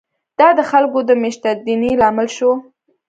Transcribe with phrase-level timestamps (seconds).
[0.39, 2.51] دا د خلکو د مېشتېدنې لامل شو.